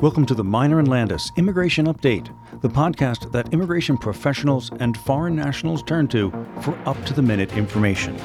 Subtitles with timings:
[0.00, 5.36] Welcome to the Meyner and Landis Immigration Update, the podcast that immigration professionals and foreign
[5.36, 6.30] nationals turn to
[6.62, 8.18] for up to the minute information.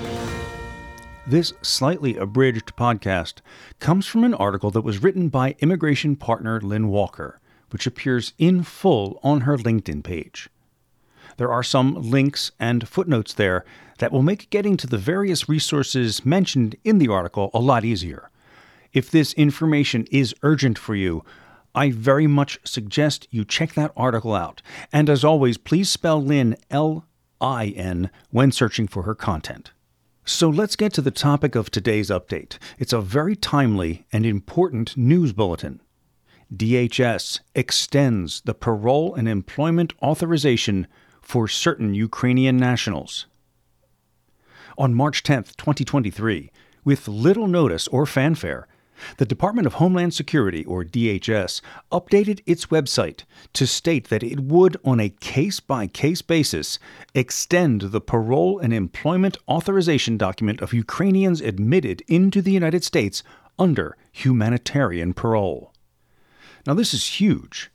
[1.27, 3.41] This slightly abridged podcast
[3.79, 7.41] comes from an article that was written by immigration partner Lynn Walker,
[7.71, 10.49] which appears in full on her LinkedIn page.
[11.35, 13.65] There are some links and footnotes there
[13.97, 18.29] that will make getting to the various resources mentioned in the article a lot easier.
[18.93, 21.25] If this information is urgent for you,
[21.75, 24.61] I very much suggest you check that article out.
[24.93, 27.05] And as always, please spell Lynn L
[27.41, 29.71] I N when searching for her content.
[30.23, 32.57] So let's get to the topic of today's update.
[32.79, 35.81] It's a very timely and important news bulletin.
[36.51, 40.87] DHS extends the parole and employment authorization
[41.21, 43.27] for certain Ukrainian nationals.
[44.77, 46.51] On March 10, 2023,
[46.83, 48.67] with little notice or fanfare,
[49.17, 54.77] the Department of Homeland Security, or DHS, updated its website to state that it would,
[54.83, 56.79] on a case by case basis,
[57.13, 63.23] extend the parole and employment authorization document of Ukrainians admitted into the United States
[63.57, 65.73] under humanitarian parole.
[66.65, 67.71] Now, this is huge.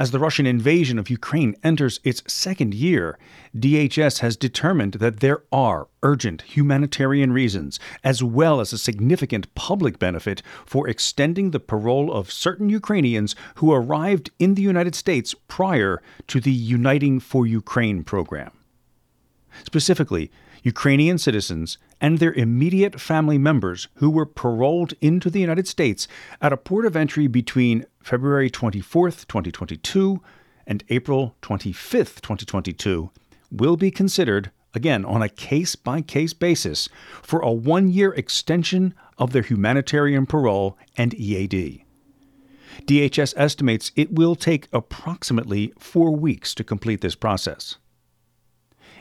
[0.00, 3.18] As the Russian invasion of Ukraine enters its second year,
[3.54, 9.98] DHS has determined that there are urgent humanitarian reasons, as well as a significant public
[9.98, 16.00] benefit, for extending the parole of certain Ukrainians who arrived in the United States prior
[16.28, 18.52] to the Uniting for Ukraine program.
[19.64, 20.30] Specifically,
[20.62, 26.06] Ukrainian citizens and their immediate family members who were paroled into the United States
[26.40, 30.20] at a port of entry between February 24, 2022
[30.66, 33.10] and April 25, 2022
[33.50, 36.88] will be considered, again on a case by case basis,
[37.22, 41.84] for a one year extension of their humanitarian parole and EAD.
[42.86, 47.76] DHS estimates it will take approximately four weeks to complete this process.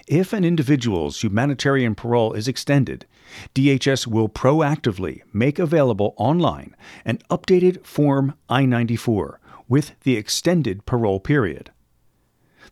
[0.09, 3.05] If an individual's humanitarian parole is extended,
[3.53, 6.75] DHS will proactively make available online
[7.05, 11.69] an updated Form I 94 with the extended parole period.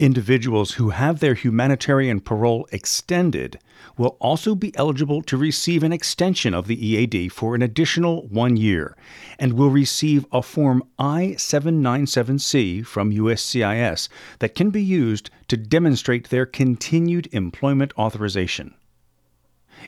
[0.00, 3.60] Individuals who have their humanitarian parole extended
[3.96, 8.56] will also be eligible to receive an extension of the EAD for an additional one
[8.56, 8.96] year
[9.38, 14.08] and will receive a Form I 797C from USCIS
[14.40, 18.74] that can be used to demonstrate their continued employment authorization.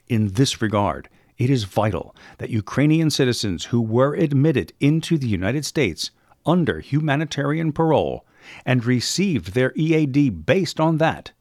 [0.06, 5.64] In this regard, it is vital that Ukrainian citizens who were admitted into the United
[5.64, 6.12] States
[6.46, 8.24] under humanitarian parole
[8.64, 11.32] and received their EAD based on that,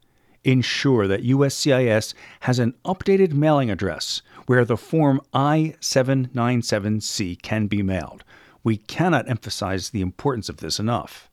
[0.43, 7.81] ensure that USCIS has an updated mailing address where the Form I 797C can be
[7.81, 8.23] mailed.
[8.63, 11.29] We cannot emphasize the importance of this enough.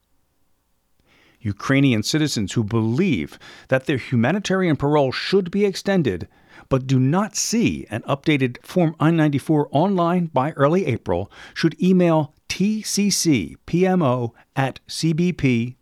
[1.40, 3.38] Ukrainian citizens who believe
[3.68, 6.28] that their humanitarian parole should be extended
[6.68, 12.34] but do not see an updated Form I 94 online by early April should email
[12.52, 15.78] tccpmo at cbp.dhs.gov.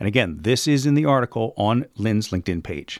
[0.00, 2.98] And again, this is in the article on Lynn's LinkedIn page.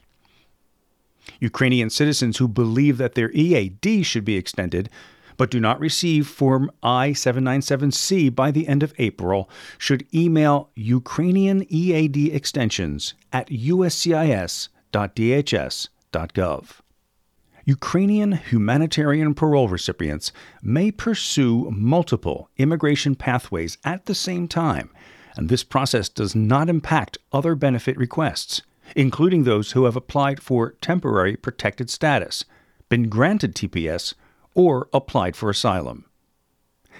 [1.41, 4.89] Ukrainian citizens who believe that their EAD should be extended
[5.37, 11.65] but do not receive Form I 797C by the end of April should email Ukrainian
[11.69, 14.69] EAD extensions at uscis.dhs.gov.
[17.69, 24.88] Ukrainian humanitarian parole recipients may pursue multiple immigration pathways at the same time,
[25.37, 28.62] and this process does not impact other benefit requests,
[28.97, 32.47] including those who have applied for temporary protected status,
[32.88, 34.15] been granted TPS,
[34.55, 36.06] or applied for asylum.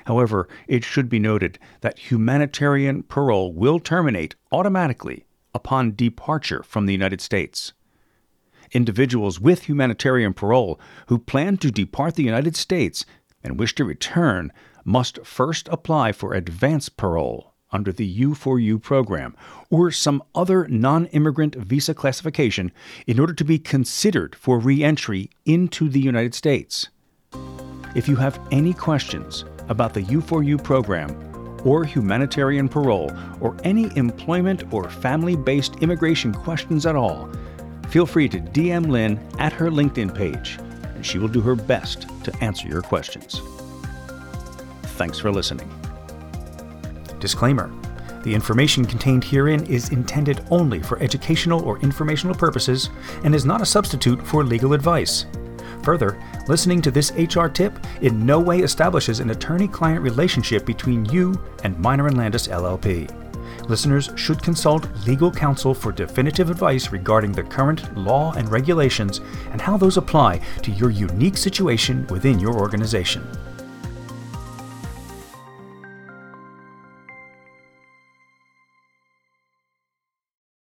[0.05, 5.25] However, it should be noted that humanitarian parole will terminate automatically
[5.55, 7.73] upon departure from the United States
[8.73, 13.05] individuals with humanitarian parole who plan to depart the United States
[13.43, 14.53] and wish to return
[14.85, 19.37] must first apply for advance parole under the U4U program
[19.71, 22.73] or some other non immigrant visa classification
[23.07, 26.89] in order to be considered for re entry into the United States.
[27.95, 31.29] If you have any questions about the U4U program
[31.65, 33.11] or humanitarian parole,
[33.41, 37.29] or any employment or family based immigration questions at all,
[37.89, 40.59] feel free to DM Lynn at her LinkedIn page,
[40.95, 43.41] and she will do her best to answer your questions.
[44.97, 45.71] Thanks for listening.
[47.21, 47.71] Disclaimer
[48.23, 52.91] The information contained herein is intended only for educational or informational purposes
[53.25, 55.27] and is not a substitute for legal advice.
[55.85, 61.05] Further, listening to this HR tip in no way establishes an attorney client relationship between
[61.07, 63.28] you and Meyner and Landis LLP.
[63.69, 69.21] Listeners should consult legal counsel for definitive advice regarding the current law and regulations
[69.53, 73.23] and how those apply to your unique situation within your organization.